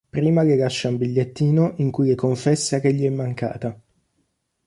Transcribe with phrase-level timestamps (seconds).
[0.09, 3.79] Prima le lascia un bigliettino in cui le confessa che gli è mancata.